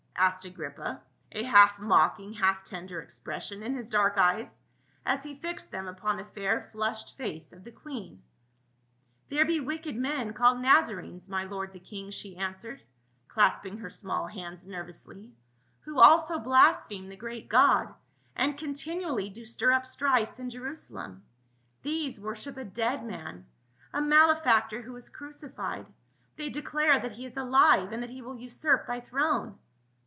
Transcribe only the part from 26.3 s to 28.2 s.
They declare that he is alive, and that